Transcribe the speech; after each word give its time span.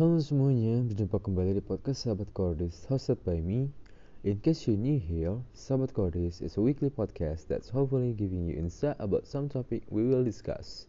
Halo 0.00 0.16
semuanya, 0.24 0.80
berjumpa 0.88 1.20
kembali 1.20 1.52
di 1.52 1.60
podcast 1.60 2.08
Sahabat 2.08 2.32
Cordis 2.32 2.88
hosted 2.88 3.20
by 3.28 3.44
me. 3.44 3.68
In 4.24 4.40
case 4.40 4.64
you're 4.64 4.80
new 4.80 4.96
here, 4.96 5.36
Sahabat 5.52 5.92
Cordis 5.92 6.40
is 6.40 6.56
a 6.56 6.64
weekly 6.64 6.88
podcast 6.88 7.44
that's 7.44 7.68
hopefully 7.68 8.16
giving 8.16 8.48
you 8.48 8.56
insight 8.56 8.96
about 8.96 9.28
some 9.28 9.52
topic 9.52 9.84
we 9.92 10.08
will 10.08 10.24
discuss. 10.24 10.88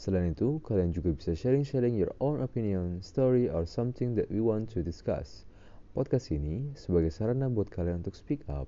Selain 0.00 0.32
itu, 0.32 0.64
kalian 0.64 0.96
juga 0.96 1.12
bisa 1.12 1.36
sharing-sharing 1.36 1.92
your 1.92 2.16
own 2.24 2.40
opinion, 2.40 3.04
story, 3.04 3.52
or 3.52 3.68
something 3.68 4.16
that 4.16 4.32
we 4.32 4.40
want 4.40 4.72
to 4.72 4.80
discuss. 4.80 5.44
Podcast 5.92 6.32
ini 6.32 6.72
sebagai 6.72 7.12
sarana 7.12 7.52
buat 7.52 7.68
kalian 7.68 8.00
untuk 8.00 8.16
speak 8.16 8.40
up. 8.48 8.64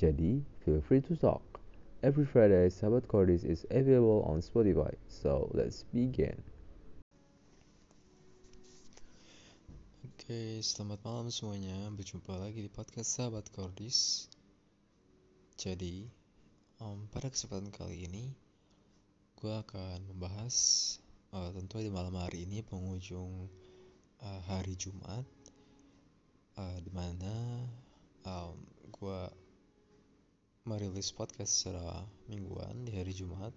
Jadi, 0.00 0.40
feel 0.64 0.80
free 0.80 1.04
to 1.04 1.12
talk. 1.12 1.44
Every 2.00 2.24
Friday, 2.24 2.72
Sahabat 2.72 3.04
Cordis 3.04 3.44
is 3.44 3.68
available 3.68 4.24
on 4.24 4.40
Spotify. 4.40 4.96
So, 5.12 5.52
let's 5.52 5.84
begin. 5.92 6.53
Oke, 10.24 10.64
selamat 10.64 11.04
malam 11.04 11.28
semuanya. 11.28 11.76
Berjumpa 11.92 12.32
lagi 12.40 12.64
di 12.64 12.72
podcast 12.72 13.12
Sahabat 13.12 13.44
Kordis. 13.52 14.24
Jadi, 15.60 16.08
um, 16.80 17.04
pada 17.12 17.28
kesempatan 17.28 17.68
kali 17.68 18.08
ini, 18.08 18.32
gue 19.36 19.52
akan 19.52 20.00
membahas 20.08 20.56
uh, 21.28 21.52
tentu 21.52 21.76
di 21.84 21.92
malam 21.92 22.16
hari 22.16 22.48
ini 22.48 22.64
penghujung 22.64 23.52
uh, 24.24 24.40
hari 24.48 24.72
Jumat, 24.80 25.28
uh, 26.56 26.78
di 26.80 26.88
mana 26.88 27.60
um, 28.24 28.56
gue 28.96 29.20
merilis 30.64 31.12
podcast 31.12 31.52
secara 31.52 32.00
mingguan 32.32 32.88
di 32.88 32.96
hari 32.96 33.12
Jumat. 33.12 33.52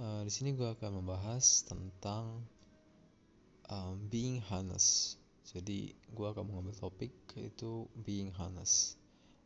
Uh, 0.00 0.24
di 0.24 0.32
sini 0.32 0.56
gue 0.56 0.72
akan 0.72 1.04
membahas 1.04 1.68
tentang 1.68 2.40
um, 3.68 4.00
being 4.08 4.40
honest 4.48 5.20
jadi 5.42 5.90
gue 5.90 6.26
akan 6.26 6.46
mengambil 6.46 6.74
topik 6.78 7.10
yaitu 7.34 7.90
being 8.06 8.30
honest 8.38 8.94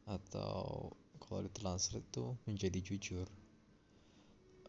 atau 0.04 0.92
kalau 1.18 1.42
ditranslate 1.42 2.06
itu 2.06 2.36
menjadi 2.46 2.78
jujur. 2.84 3.26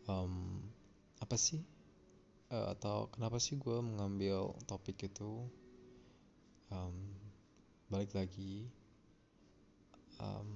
Um, 0.07 0.63
apa 1.19 1.35
sih? 1.35 1.61
Uh, 2.47 2.71
atau 2.71 3.11
kenapa 3.11 3.37
sih 3.37 3.59
gue 3.59 3.77
mengambil 3.83 4.55
topik 4.65 5.03
itu? 5.03 5.45
Um, 6.71 6.95
balik 7.91 8.15
lagi, 8.15 8.67
um, 10.19 10.47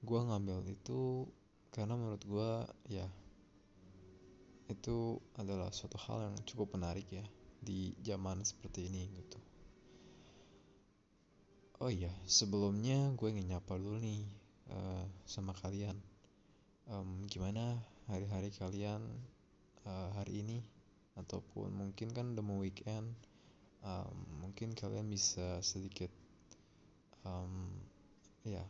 gue 0.00 0.20
ngambil 0.20 0.64
itu 0.68 1.28
karena 1.70 1.94
menurut 1.96 2.24
gue 2.24 2.50
ya 2.90 3.06
itu 4.70 5.18
adalah 5.34 5.74
suatu 5.74 5.98
hal 5.98 6.30
yang 6.30 6.36
cukup 6.46 6.78
menarik 6.78 7.06
ya 7.10 7.24
di 7.60 7.92
zaman 8.00 8.40
seperti 8.46 8.88
ini 8.88 9.10
gitu. 9.18 9.49
Oh 11.80 11.88
iya, 11.88 12.12
sebelumnya 12.28 13.08
gue 13.16 13.32
ingin 13.32 13.56
nyapa 13.56 13.80
dulu 13.80 13.96
nih 14.04 14.20
uh, 14.68 15.00
sama 15.24 15.56
kalian. 15.56 15.96
Um, 16.84 17.24
gimana 17.24 17.80
hari-hari 18.04 18.52
kalian 18.52 19.00
uh, 19.88 20.12
hari 20.12 20.44
ini? 20.44 20.60
Ataupun 21.16 21.72
mungkin 21.72 22.12
kan 22.12 22.36
udah 22.36 22.44
mau 22.44 22.60
weekend, 22.60 23.16
um, 23.80 24.12
mungkin 24.44 24.76
kalian 24.76 25.08
bisa 25.08 25.56
sedikit, 25.64 26.12
um, 27.24 27.72
ya, 28.44 28.60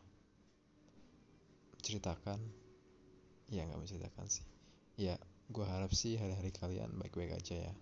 ceritakan. 1.83 2.38
Ya 3.50 3.66
nggak 3.66 3.91
menceritakan 3.91 4.31
sih. 4.31 4.47
Ya, 4.94 5.19
gue 5.50 5.66
harap 5.66 5.91
sih 5.98 6.14
hari-hari 6.14 6.55
kalian 6.55 6.94
baik-baik 6.94 7.42
aja 7.42 7.58
ya. 7.58 7.75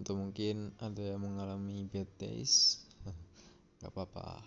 Atau 0.00 0.16
mungkin 0.16 0.72
ada 0.80 1.04
yang 1.04 1.20
mengalami 1.20 1.84
bad 1.84 2.08
days, 2.16 2.80
gak 3.82 3.90
apa-apa. 3.90 4.38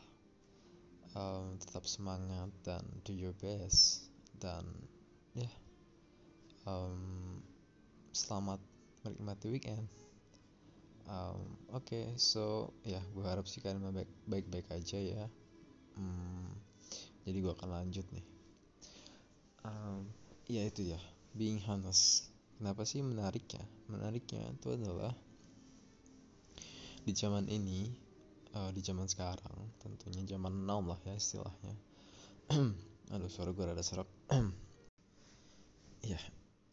Um, 1.16 1.60
tetap 1.60 1.84
semangat 1.84 2.52
dan 2.64 2.84
do 3.04 3.12
your 3.12 3.36
best 3.40 4.12
dan 4.40 4.68
ya 5.32 5.48
yeah, 5.48 5.54
um, 6.68 7.40
selamat 8.12 8.60
menikmati 9.04 9.48
weekend. 9.52 9.88
Um, 11.06 11.56
oke 11.72 11.86
okay, 11.88 12.06
so 12.16 12.72
ya 12.88 12.98
yeah, 13.00 13.04
gue 13.12 13.24
harap 13.28 13.48
sih 13.48 13.60
kalian 13.60 13.84
baik 14.28 14.48
baik 14.48 14.68
aja 14.72 15.00
ya. 15.00 15.28
Um, 16.00 16.52
jadi 17.28 17.44
gue 17.44 17.54
akan 17.56 17.70
lanjut 17.76 18.08
nih. 18.16 18.26
Um, 19.68 20.08
ya 20.48 20.64
itu 20.64 20.96
ya 20.96 21.00
being 21.36 21.60
honest. 21.68 22.32
Kenapa 22.56 22.88
sih 22.88 23.04
menariknya? 23.04 23.68
Menariknya 23.92 24.48
itu 24.56 24.80
adalah 24.80 25.12
di 27.06 27.12
zaman 27.14 27.46
ini 27.52 28.05
uh, 28.56 28.72
di 28.72 28.82
zaman 28.82 29.06
sekarang. 29.06 29.76
Tentunya 29.84 30.24
zaman 30.24 30.64
now 30.64 30.80
lah 30.82 31.00
ya 31.04 31.14
istilahnya. 31.14 31.76
Aduh 33.14 33.30
suara 33.30 33.54
gue 33.54 33.66
rada 33.68 33.84
serak 33.86 34.10
ya 36.12 36.20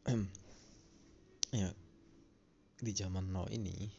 ya. 1.63 1.71
Di 2.83 2.93
zaman 2.95 3.31
now 3.31 3.47
ini 3.51 3.91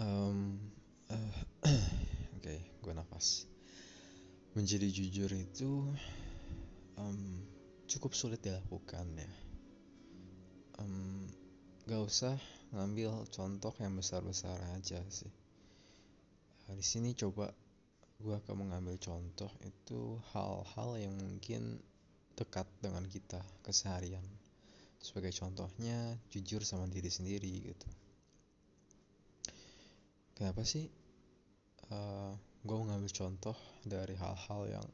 um, 0.00 0.60
uh, 1.08 1.36
oke 2.36 2.42
okay, 2.42 2.60
gue 2.80 2.92
nafas. 2.96 3.46
Menjadi 4.52 4.88
jujur 4.92 5.32
itu 5.32 5.88
um, 7.00 7.40
cukup 7.88 8.12
sulit 8.12 8.44
dilakukan 8.44 9.06
ya. 9.16 9.32
Um, 10.80 11.28
gak 11.88 12.02
usah 12.04 12.36
ngambil 12.72 13.28
contoh 13.28 13.72
yang 13.80 13.96
besar-besar 13.96 14.56
aja 14.76 15.00
sih 15.12 15.41
Nah, 16.72 16.80
di 16.80 16.88
sini 16.88 17.12
coba 17.12 17.52
gue 18.16 18.32
akan 18.32 18.64
mengambil 18.64 18.96
contoh 18.96 19.52
itu 19.60 20.16
hal-hal 20.32 20.96
yang 20.96 21.12
mungkin 21.20 21.76
dekat 22.32 22.64
dengan 22.80 23.04
kita 23.04 23.44
keseharian. 23.60 24.24
Sebagai 24.96 25.36
contohnya, 25.36 26.16
jujur 26.32 26.64
sama 26.64 26.88
diri 26.88 27.12
sendiri 27.12 27.52
gitu. 27.60 27.88
Kenapa 30.32 30.64
sih 30.64 30.88
uh, 31.92 31.92
eh, 31.92 32.32
gue 32.64 32.76
mengambil 32.80 33.12
contoh 33.12 33.56
dari 33.84 34.16
hal-hal 34.16 34.80
yang 34.80 34.86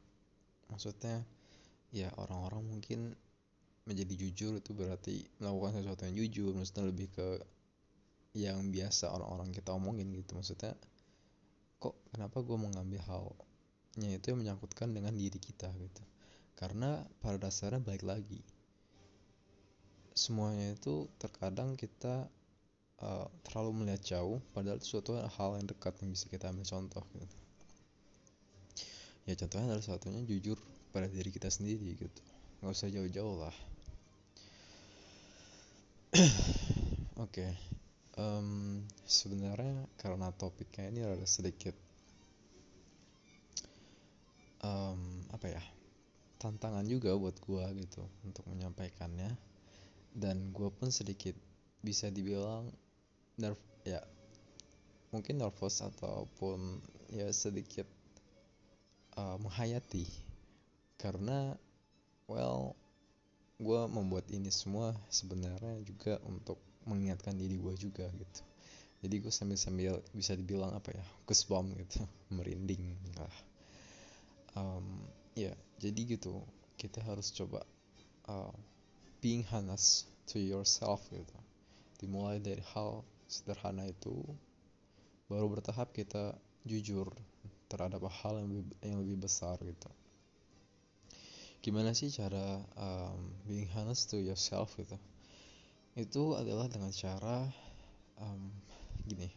maksudnya 0.67 1.23
ya 1.95 2.11
orang-orang 2.19 2.75
mungkin 2.75 3.15
menjadi 3.87 4.19
jujur 4.19 4.59
itu 4.59 4.75
berarti 4.75 5.31
melakukan 5.39 5.79
sesuatu 5.79 6.11
yang 6.11 6.27
jujur 6.27 6.51
maksudnya 6.59 6.91
lebih 6.91 7.07
ke 7.07 7.39
yang 8.35 8.67
biasa 8.67 9.15
orang-orang 9.15 9.55
kita 9.55 9.71
omongin 9.71 10.11
gitu 10.11 10.35
maksudnya 10.35 10.75
kok 11.79 11.95
kenapa 12.11 12.43
gue 12.43 12.57
mengambil 12.59 12.99
halnya 13.07 14.09
itu 14.11 14.35
yang 14.35 14.39
menyangkutkan 14.43 14.91
dengan 14.91 15.15
diri 15.15 15.39
kita 15.39 15.71
gitu. 15.79 16.03
Karena 16.59 16.99
pada 17.23 17.39
dasarnya 17.39 17.79
baik 17.79 18.03
lagi. 18.03 18.43
Semuanya 20.11 20.75
itu 20.75 21.07
terkadang 21.15 21.79
kita 21.79 22.27
uh, 22.99 23.27
terlalu 23.47 23.83
melihat 23.83 24.19
jauh 24.19 24.43
padahal 24.51 24.75
itu 24.75 24.99
suatu 24.99 25.15
hal 25.15 25.55
yang 25.55 25.67
dekat 25.71 25.95
yang 26.03 26.11
bisa 26.11 26.27
kita 26.27 26.51
ambil 26.51 26.67
contoh 26.67 27.03
gitu. 27.15 27.37
Ya 29.23 29.39
contohnya 29.39 29.71
adalah 29.71 29.85
satunya 29.87 30.19
jujur 30.27 30.59
pada 30.91 31.07
diri 31.07 31.31
kita 31.31 31.47
sendiri 31.47 31.95
gitu. 31.95 32.21
Nggak 32.59 32.75
usah 32.75 32.91
jauh-jauh 32.91 33.35
lah. 33.39 33.55
Oke. 37.23 37.47
okay 37.47 37.79
um, 38.19 38.83
sebenarnya 39.07 39.87
karena 39.95 40.27
topiknya 40.35 40.91
ini 40.91 41.01
ada 41.07 41.23
sedikit 41.23 41.73
um, 44.59 45.23
apa 45.31 45.47
ya 45.47 45.63
tantangan 46.39 46.87
juga 46.87 47.15
buat 47.15 47.35
gue 47.39 47.65
gitu 47.83 48.03
untuk 48.23 48.43
menyampaikannya. 48.47 49.35
Dan 50.09 50.51
gue 50.51 50.67
pun 50.73 50.89
sedikit 50.89 51.37
bisa 51.79 52.09
dibilang 52.11 52.67
nerv 53.39 53.59
ya 53.87 54.03
mungkin 55.15 55.39
nervous 55.39 55.79
ataupun 55.79 56.81
ya 57.11 57.29
sedikit 57.31 57.85
uh, 59.19 59.35
menghayati. 59.39 60.07
Karena 60.99 61.55
well 62.27 62.75
gue 63.59 63.81
membuat 63.91 64.31
ini 64.31 64.47
semua 64.47 64.95
sebenarnya 65.11 65.83
juga 65.83 66.15
untuk 66.23 66.59
mengingatkan 66.87 67.35
diri 67.35 67.59
gue 67.59 67.73
juga 67.75 68.07
gitu. 68.13 68.41
Jadi 68.99 69.15
gue 69.23 69.31
sambil 69.31 69.57
sambil 69.59 69.93
bisa 70.11 70.35
dibilang 70.35 70.75
apa 70.75 70.91
ya 70.91 71.03
goosebump 71.27 71.75
gitu. 71.79 72.03
Merinding 72.35 72.95
lah. 73.15 73.35
Um, 74.55 75.03
ya 75.35 75.55
jadi 75.79 76.19
gitu. 76.19 76.43
Kita 76.79 77.03
harus 77.03 77.31
coba 77.35 77.63
uh, 78.31 78.53
being 79.19 79.43
honest 79.51 80.07
to 80.31 80.39
yourself 80.39 81.03
gitu. 81.11 81.37
Dimulai 81.99 82.39
dari 82.39 82.63
hal 82.75 83.03
sederhana 83.27 83.87
itu 83.87 84.23
baru 85.27 85.51
bertahap 85.51 85.91
kita 85.91 86.35
jujur 86.63 87.11
terhadap 87.69 88.01
hal 88.09 88.41
yang 88.41 88.49
lebih, 88.49 88.75
yang 88.81 88.97
lebih 89.03 89.17
besar 89.27 89.59
gitu. 89.61 89.91
Gimana 91.59 91.91
sih 91.91 92.07
cara 92.07 92.63
um, 92.79 93.35
being 93.43 93.67
honest 93.75 94.07
to 94.11 94.17
yourself 94.19 94.79
gitu 94.79 94.95
itu 95.99 96.33
adalah 96.39 96.71
dengan 96.71 96.89
cara 96.95 97.45
um, 98.23 98.47
gini. 99.03 99.27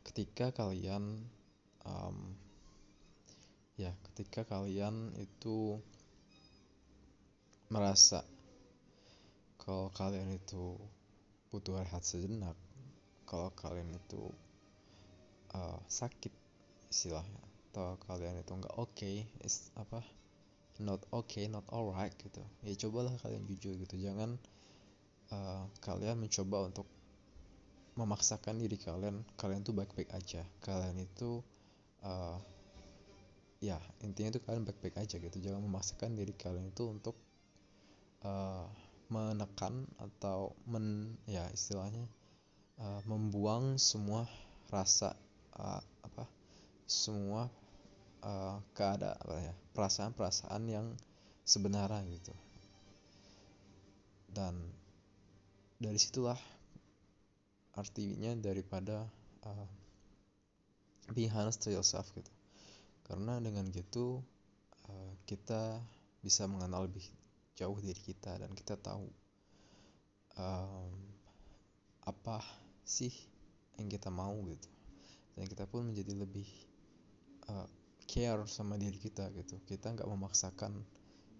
Ketika 0.00 0.50
kalian 0.56 1.20
um, 1.84 2.34
ya 3.76 3.92
ketika 4.12 4.44
kalian 4.44 5.12
itu 5.16 5.80
merasa 7.72 8.24
kalau 9.60 9.88
kalian 9.94 10.36
itu 10.36 10.76
butuh 11.48 11.80
rehat 11.80 12.04
sejenak 12.04 12.56
kalau 13.24 13.48
kalian 13.56 13.94
itu 13.94 14.32
uh, 15.54 15.78
sakit 15.86 16.34
istilahnya 16.90 17.40
atau 17.70 17.94
kalian 18.10 18.42
itu 18.42 18.50
nggak 18.50 18.74
oke 18.74 18.90
okay, 18.90 19.24
apa 19.78 20.02
not 20.82 20.98
okay 21.14 21.46
not 21.46 21.62
alright 21.70 22.10
gitu 22.18 22.42
ya 22.66 22.74
cobalah 22.74 23.14
kalian 23.22 23.46
jujur 23.46 23.78
gitu 23.78 23.94
jangan 23.96 24.34
uh, 25.34 25.64
kalian 25.82 26.18
mencoba 26.18 26.66
untuk 26.66 26.86
memaksakan 27.98 28.56
diri 28.62 28.78
kalian 28.78 29.26
kalian 29.34 29.62
tuh 29.66 29.74
baik-baik 29.74 30.10
aja. 30.14 30.46
Kalian 30.62 30.96
itu 31.02 31.42
uh, 32.06 32.38
ya 33.60 33.76
intinya 34.00 34.32
itu 34.36 34.40
kalian 34.42 34.64
baik-baik 34.64 34.96
aja 34.98 35.16
gitu. 35.18 35.36
Jangan 35.42 35.62
memaksakan 35.64 36.16
diri 36.16 36.32
kalian 36.32 36.70
itu 36.70 36.84
untuk 36.86 37.16
uh, 38.24 38.66
menekan 39.10 39.90
atau 39.98 40.54
men 40.70 41.18
ya 41.26 41.42
istilahnya 41.50 42.06
uh, 42.78 43.02
membuang 43.04 43.74
semua 43.76 44.30
rasa 44.70 45.18
uh, 45.58 45.82
apa 46.06 46.24
semua 46.86 47.50
uh, 48.22 48.62
keada 48.72 49.18
apa 49.18 49.50
ya 49.50 49.54
perasaan-perasaan 49.74 50.62
yang 50.70 50.86
sebenarnya 51.42 52.06
gitu. 52.06 52.34
Dan 54.30 54.79
dari 55.80 55.96
situlah 55.96 56.36
artinya 57.72 58.36
daripada 58.36 59.08
uh, 59.48 59.68
being 61.16 61.32
honest 61.32 61.64
to 61.64 61.72
yourself 61.72 62.12
gitu. 62.12 62.28
Karena 63.08 63.40
dengan 63.40 63.66
gitu 63.72 64.20
uh, 64.86 65.12
kita 65.24 65.80
bisa 66.20 66.44
mengenal 66.44 66.84
lebih 66.86 67.02
jauh 67.56 67.80
diri 67.80 67.98
kita 67.98 68.36
dan 68.36 68.52
kita 68.52 68.76
tahu 68.76 69.08
um, 70.36 70.92
apa 72.04 72.44
sih 72.84 73.12
yang 73.80 73.88
kita 73.88 74.12
mau 74.12 74.36
gitu. 74.52 74.68
Dan 75.32 75.48
kita 75.48 75.64
pun 75.64 75.88
menjadi 75.88 76.12
lebih 76.12 76.46
uh, 77.48 77.64
care 78.04 78.44
sama 78.44 78.76
diri 78.76 79.00
kita 79.00 79.32
gitu. 79.32 79.56
Kita 79.64 79.96
nggak 79.96 80.06
memaksakan 80.06 80.76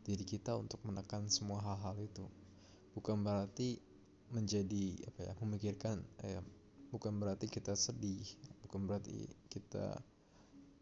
diri 0.01 0.25
kita 0.25 0.57
untuk 0.57 0.81
menekan 0.89 1.29
semua 1.29 1.61
hal-hal 1.61 2.01
itu. 2.01 2.25
Bukan 2.97 3.21
berarti 3.21 3.90
menjadi 4.31 4.99
apa 5.11 5.21
ya 5.27 5.33
memikirkan 5.43 6.03
eh, 6.23 6.43
bukan 6.95 7.19
berarti 7.19 7.47
kita 7.51 7.75
sedih 7.75 8.23
bukan 8.67 8.87
berarti 8.87 9.27
kita 9.51 9.99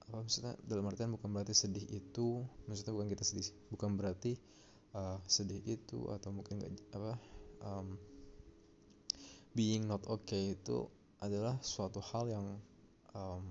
apa 0.09 0.15
maksudnya 0.25 0.57
dalam 0.65 0.89
artian 0.89 1.13
bukan 1.13 1.29
berarti 1.33 1.53
sedih 1.53 1.85
itu 1.93 2.45
maksudnya 2.65 2.97
bukan 2.97 3.09
kita 3.13 3.25
sedih 3.25 3.49
bukan 3.69 3.97
berarti 3.97 4.41
uh, 4.97 5.21
sedih 5.29 5.61
itu 5.69 6.09
atau 6.09 6.33
mungkin 6.33 6.65
gak, 6.65 6.73
apa 6.97 7.21
um, 7.61 7.97
being 9.53 9.85
not 9.85 10.01
okay 10.09 10.57
itu 10.57 10.89
adalah 11.21 11.61
suatu 11.61 12.01
hal 12.01 12.31
yang 12.31 12.47
um, 13.13 13.43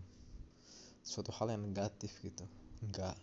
suatu 1.03 1.35
hal 1.35 1.51
yang 1.51 1.61
negatif 1.61 2.15
gitu. 2.23 2.47
Enggak 2.79 3.17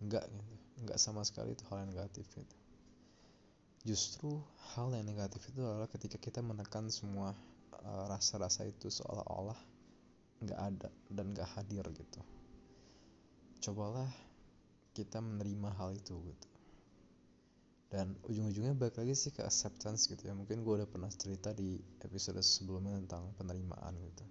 enggak 0.00 0.24
gitu. 0.28 0.54
Enggak 0.80 0.98
sama 1.00 1.24
sekali 1.24 1.56
itu 1.56 1.64
hal 1.68 1.84
yang 1.84 1.90
negatif 1.92 2.24
gitu 2.36 2.56
justru 3.80 4.40
hal 4.76 4.92
yang 4.92 5.08
negatif 5.08 5.40
itu 5.48 5.64
adalah 5.64 5.88
ketika 5.88 6.20
kita 6.20 6.44
menekan 6.44 6.92
semua 6.92 7.32
uh, 7.80 8.04
rasa-rasa 8.12 8.64
uh, 8.64 8.70
itu 8.70 8.92
seolah-olah 8.92 9.56
nggak 10.40 10.60
ada 10.60 10.88
dan 11.08 11.32
nggak 11.32 11.48
hadir 11.56 11.84
gitu. 11.92 12.20
Cobalah 13.60 14.08
kita 14.92 15.20
menerima 15.20 15.72
hal 15.76 15.96
itu 15.96 16.16
gitu. 16.20 16.48
Dan 17.90 18.14
ujung-ujungnya 18.22 18.78
balik 18.78 19.02
lagi 19.02 19.18
sih 19.18 19.34
ke 19.34 19.42
acceptance 19.42 20.06
gitu 20.06 20.22
ya. 20.28 20.32
Mungkin 20.36 20.62
gue 20.62 20.74
udah 20.80 20.88
pernah 20.88 21.10
cerita 21.10 21.50
di 21.50 21.80
episode 22.06 22.38
sebelumnya 22.40 22.94
tentang 23.04 23.34
penerimaan 23.34 23.96
gitu. 23.98 24.24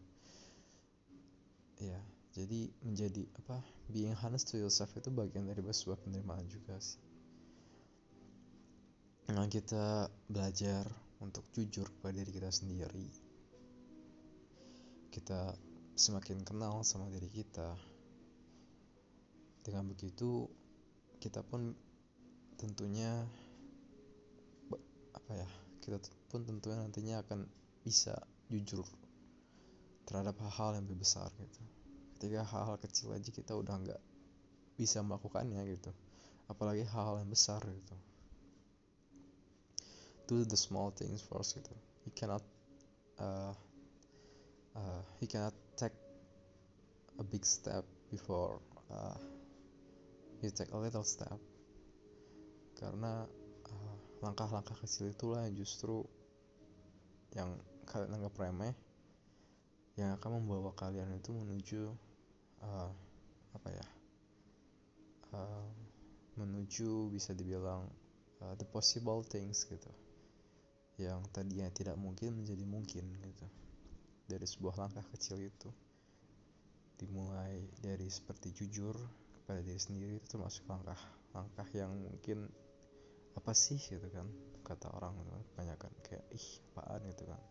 Ya 1.83 1.99
jadi 2.39 2.69
menjadi 2.85 3.25
apa 3.41 3.59
being 3.89 4.13
honest 4.13 4.53
to 4.53 4.61
yourself 4.61 4.93
itu 4.93 5.09
bagian 5.09 5.49
dari 5.49 5.59
sebuah 5.59 5.97
penerimaan 6.05 6.45
juga 6.45 6.77
sih 6.77 7.08
nah 9.29 9.45
kita 9.45 10.09
belajar 10.25 10.89
untuk 11.21 11.45
jujur 11.53 11.85
kepada 11.85 12.17
diri 12.17 12.33
kita 12.33 12.49
sendiri. 12.49 13.05
Kita 15.13 15.53
semakin 15.93 16.41
kenal 16.41 16.81
sama 16.81 17.13
diri 17.13 17.29
kita. 17.29 17.77
Dengan 19.61 19.85
begitu 19.85 20.49
kita 21.21 21.45
pun 21.45 21.77
tentunya 22.57 23.21
apa 25.13 25.31
ya 25.37 25.49
kita 25.85 26.01
pun 26.33 26.49
tentunya 26.49 26.81
nantinya 26.81 27.21
akan 27.21 27.45
bisa 27.85 28.17
jujur 28.49 28.85
terhadap 30.09 30.41
hal-hal 30.41 30.81
yang 30.81 30.89
lebih 30.89 31.05
besar 31.05 31.29
gitu. 31.37 31.61
Ketika 32.17 32.41
hal-hal 32.49 32.81
kecil 32.81 33.13
aja 33.13 33.29
kita 33.29 33.53
udah 33.53 33.77
nggak 33.77 34.01
bisa 34.73 35.05
melakukannya 35.05 35.61
gitu. 35.69 35.93
Apalagi 36.49 36.81
hal-hal 36.81 37.21
yang 37.21 37.29
besar 37.29 37.61
gitu 37.61 37.93
do 40.29 40.45
the 40.45 40.59
small 40.59 40.93
things 40.93 41.25
first 41.25 41.57
gitu 41.57 41.73
you 42.05 42.13
cannot 42.13 42.45
uh, 43.17 43.51
uh, 44.77 45.01
he 45.19 45.25
cannot 45.25 45.53
take 45.75 45.95
a 47.19 47.23
big 47.23 47.43
step 47.45 47.83
before 48.11 48.61
uh, 48.91 49.17
you 50.41 50.49
take 50.49 50.71
a 50.71 50.79
little 50.79 51.03
step. 51.03 51.35
Karena 52.79 53.27
uh, 53.67 53.95
langkah-langkah 54.23 54.75
uh, 54.75 54.79
kecil 54.79 55.11
itulah 55.11 55.43
yang 55.43 55.55
justru 55.59 56.07
yang 57.35 57.59
kalian 57.85 58.15
anggap 58.17 58.33
remeh 58.39 58.73
yang 59.99 60.15
akan 60.15 60.41
membawa 60.41 60.71
kalian 60.73 61.11
itu 61.13 61.35
menuju 61.35 61.91
uh, 62.63 62.89
apa 63.53 63.69
ya 63.69 63.87
uh, 65.35 65.67
menuju 66.39 67.11
bisa 67.11 67.35
dibilang 67.35 67.85
uh, 68.41 68.55
the 68.57 68.65
possible 68.65 69.21
things 69.21 69.67
gitu 69.67 69.91
yang 70.99 71.23
tadinya 71.31 71.71
tidak 71.71 71.95
mungkin 71.95 72.43
menjadi 72.43 72.63
mungkin 72.67 73.07
gitu. 73.23 73.47
Dari 74.27 74.43
sebuah 74.43 74.75
langkah 74.75 75.05
kecil 75.15 75.39
itu. 75.39 75.69
Dimulai 76.99 77.63
dari 77.79 78.11
seperti 78.11 78.51
jujur 78.51 78.91
kepada 79.39 79.63
diri 79.63 79.79
sendiri 79.79 80.19
itu 80.19 80.27
termasuk 80.27 80.67
langkah-langkah 80.67 81.67
yang 81.71 81.95
mungkin 81.95 82.51
apa 83.39 83.55
sih? 83.55 83.79
gitu 83.79 84.03
kan 84.11 84.27
kata 84.67 84.91
orang 84.91 85.15
gitu 85.23 85.31
kan 85.31 85.43
kebanyakan 85.55 85.91
kayak 86.03 86.25
ih 86.35 86.47
apaan? 86.75 87.01
gitu 87.07 87.23
kan. 87.23 87.41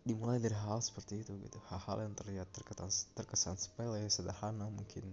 Dimulai 0.00 0.40
dari 0.40 0.56
hal 0.56 0.80
seperti 0.80 1.20
itu 1.20 1.36
gitu. 1.44 1.60
Hal-hal 1.68 2.08
yang 2.08 2.16
terlihat 2.16 2.48
terkesan, 2.56 3.12
terkesan 3.12 3.60
sepele 3.60 4.00
sederhana 4.08 4.72
mungkin. 4.72 5.12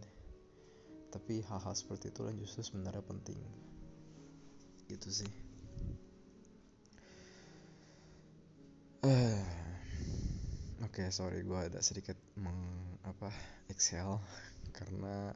Tapi 1.12 1.44
hal-hal 1.44 1.76
seperti 1.76 2.16
itu 2.16 2.24
justru 2.40 2.64
sebenarnya 2.64 3.04
penting. 3.04 3.36
Gitu 4.88 5.12
sih 5.12 5.47
eh 9.08 9.40
oke 10.84 11.00
okay, 11.00 11.08
sorry 11.16 11.40
gue 11.40 11.56
ada 11.56 11.80
sedikit 11.80 12.20
meng 12.36 12.60
apa 13.08 13.32
excel 13.72 14.20
karena 14.76 15.32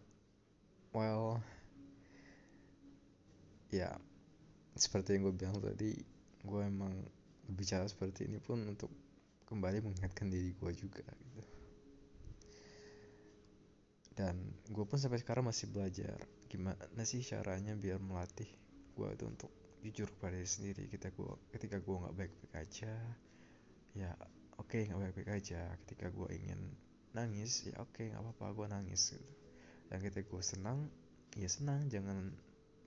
well 0.92 1.40
ya 3.72 3.96
seperti 4.76 5.16
yang 5.16 5.32
gue 5.32 5.36
bilang 5.40 5.56
tadi 5.64 5.96
gue 6.44 6.62
emang 6.68 6.92
bicara 7.48 7.88
seperti 7.88 8.28
ini 8.28 8.44
pun 8.44 8.60
untuk 8.68 8.92
kembali 9.48 9.84
mengingatkan 9.88 10.28
diri 10.28 10.52
gue 10.56 10.72
juga 10.76 11.04
gitu. 11.04 11.44
Dan 14.12 14.36
gue 14.68 14.86
pun 14.88 15.00
sampai 15.00 15.24
sekarang 15.24 15.48
masih 15.48 15.72
belajar 15.72 16.20
gimana 16.52 17.04
sih 17.08 17.24
caranya 17.24 17.76
biar 17.76 18.04
melatih 18.04 18.48
gue 19.00 19.08
itu 19.16 19.26
untuk 19.28 19.52
jujur 19.80 20.08
kepada 20.20 20.36
diri 20.36 20.48
sendiri. 20.52 20.84
Ketika 20.92 21.16
gue 21.16 21.32
ketika 21.56 21.78
gue 21.80 21.96
nggak 21.96 22.16
baik-baik 22.16 22.54
aja 22.60 22.96
ya 23.98 24.12
oke 24.62 24.72
okay, 24.72 24.88
nggak 24.88 25.00
baik-baik 25.12 25.32
aja 25.42 25.62
ketika 25.84 26.08
gue 26.14 26.28
ingin 26.32 26.60
nangis 27.12 27.68
ya 27.68 27.76
oke 27.84 27.92
okay, 27.92 28.12
nggak 28.12 28.24
apa-apa 28.24 28.56
gue 28.56 28.68
nangis 28.72 29.02
gitu. 29.16 29.32
Dan 29.92 30.00
ketika 30.00 30.24
gue 30.24 30.44
senang 30.44 30.88
ya 31.36 31.50
senang 31.52 31.88
jangan 31.92 32.32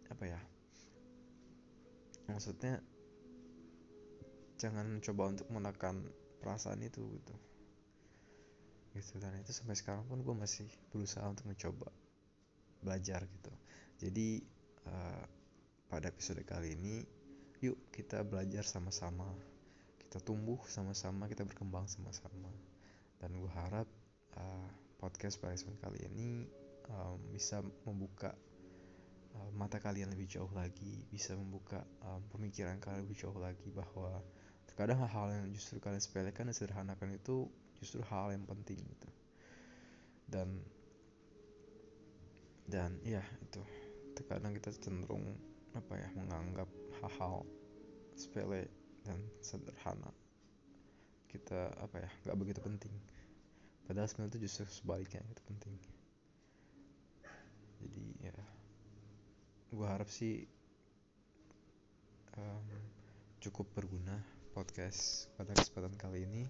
apa 0.08 0.24
ya 0.24 0.40
maksudnya 2.28 2.80
jangan 4.56 5.00
coba 5.04 5.36
untuk 5.36 5.48
menekan 5.52 6.08
perasaan 6.40 6.80
itu 6.80 7.04
gitu. 7.20 7.36
Gitu 8.96 9.20
dan 9.20 9.36
itu 9.36 9.52
sampai 9.52 9.76
sekarang 9.76 10.08
pun 10.08 10.24
gue 10.24 10.34
masih 10.36 10.64
berusaha 10.88 11.26
untuk 11.28 11.44
mencoba 11.50 11.92
belajar 12.80 13.20
gitu. 13.28 13.52
Jadi 14.00 14.40
uh, 14.88 15.24
pada 15.92 16.08
episode 16.08 16.40
kali 16.48 16.76
ini 16.76 17.04
yuk 17.60 17.76
kita 17.92 18.24
belajar 18.24 18.64
sama-sama 18.64 19.28
kita 20.14 20.30
tumbuh 20.30 20.62
sama-sama 20.70 21.26
kita 21.26 21.42
berkembang 21.42 21.90
sama-sama. 21.90 22.46
Dan 23.18 23.34
gue 23.34 23.50
harap 23.50 23.82
uh, 24.38 24.70
podcast 25.02 25.42
Parisman 25.42 25.74
kali 25.82 26.06
ini 26.06 26.46
um, 26.86 27.18
bisa 27.34 27.58
membuka 27.82 28.30
uh, 29.34 29.50
mata 29.58 29.82
kalian 29.82 30.14
lebih 30.14 30.30
jauh 30.30 30.46
lagi 30.54 31.02
bisa 31.10 31.34
membuka 31.34 31.82
um, 32.06 32.22
pemikiran 32.30 32.78
kalian 32.78 33.10
lebih 33.10 33.26
jauh 33.26 33.34
lagi 33.42 33.74
bahwa 33.74 34.22
terkadang 34.70 35.02
hal-hal 35.02 35.34
yang 35.34 35.50
justru 35.50 35.82
kalian 35.82 35.98
sepelekan 35.98 36.46
dan 36.46 36.54
sederhanakan 36.54 37.10
itu 37.18 37.50
justru 37.82 37.98
hal 38.06 38.30
yang 38.30 38.46
penting 38.46 38.78
gitu. 38.86 39.10
Dan 40.30 40.62
dan 42.70 43.02
ya 43.02 43.26
itu. 43.42 43.66
Terkadang 44.14 44.54
kita 44.54 44.70
cenderung 44.78 45.26
apa 45.74 45.98
ya 45.98 46.06
menganggap 46.14 46.70
hal-hal 47.02 47.42
sepele 48.14 48.83
dan 49.04 49.20
sederhana. 49.44 50.10
Kita 51.28 51.70
apa 51.78 52.00
ya 52.00 52.10
nggak 52.26 52.38
begitu 52.40 52.60
penting. 52.64 52.94
Padahal 53.84 54.08
sebenarnya 54.08 54.32
itu 54.36 54.40
justru 54.48 54.64
sebaliknya 54.72 55.20
itu 55.28 55.42
penting. 55.44 55.74
Jadi 57.84 58.04
ya 58.24 58.36
gue 59.74 59.86
harap 59.86 60.08
sih 60.08 60.48
um, 62.38 62.68
cukup 63.44 63.68
berguna 63.76 64.16
podcast 64.56 65.28
pada 65.36 65.52
kesempatan 65.52 65.92
kali 66.00 66.24
ini. 66.24 66.44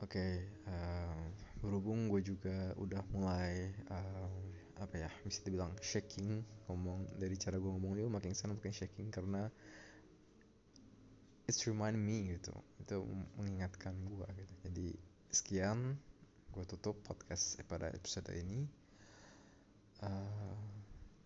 Oke 0.00 0.16
okay, 0.16 0.32
um, 0.70 1.28
berhubung 1.60 2.08
gue 2.08 2.24
juga 2.24 2.72
udah 2.80 3.02
mulai 3.12 3.74
um, 3.92 4.49
apa 4.80 4.96
ya 4.96 5.10
bisa 5.28 5.44
dibilang 5.44 5.76
shaking 5.84 6.40
ngomong 6.66 7.04
dari 7.20 7.36
cara 7.36 7.60
gue 7.60 7.68
ngomong 7.68 8.00
itu 8.00 8.08
makin 8.08 8.32
sana 8.32 8.56
makin 8.56 8.72
shaking 8.72 9.12
karena 9.12 9.52
it's 11.50 11.66
remind 11.68 11.98
me 11.98 12.30
gitu 12.32 12.54
itu 12.78 13.02
mengingatkan 13.34 13.92
gue 14.06 14.26
gitu. 14.38 14.54
Jadi 14.70 14.88
sekian 15.34 15.98
gue 16.54 16.64
tutup 16.66 16.98
podcast 17.02 17.58
pada 17.66 17.90
episode 17.90 18.30
ini. 18.34 18.66
Uh, 20.00 20.56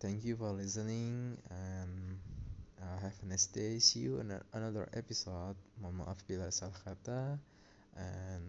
thank 0.01 0.25
you 0.25 0.35
for 0.35 0.49
listening 0.51 1.37
and 1.53 2.19
uh, 2.81 2.97
have 3.01 3.15
a 3.21 3.25
nice 3.29 3.47
day. 3.49 3.77
See 3.77 4.05
you 4.05 4.17
in 4.17 4.33
another 4.53 4.89
episode. 4.97 5.57
Mohon 5.77 6.05
maaf 6.05 6.19
bila 6.25 6.49
salah 6.49 6.77
kata. 6.81 7.37
And 7.95 8.43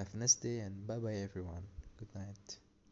have 0.00 0.08
a 0.14 0.18
nice 0.18 0.38
day 0.38 0.62
and 0.62 0.86
bye 0.86 1.02
bye 1.02 1.20
everyone. 1.26 1.66
Good 2.00 2.10
night 2.16 2.65